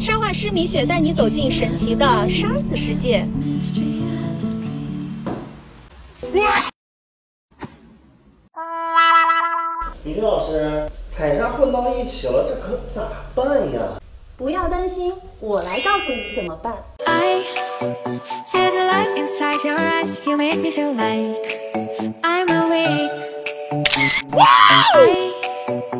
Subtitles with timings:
[0.00, 3.26] 沙画师米雪带你走进神奇的沙子世界。
[10.04, 13.02] 李丽老师，彩沙混到一起了，这可咋
[13.34, 13.80] 办呀？
[14.36, 16.74] 不要担心，我来告诉你怎么办。